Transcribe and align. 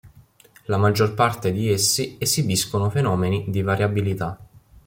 La 0.65 0.77
maggior 0.77 1.13
parte 1.13 1.51
di 1.51 1.69
essi 1.69 2.15
esibiscono 2.17 2.89
fenomeni 2.89 3.45
di 3.49 3.61
variabilità. 3.61 4.35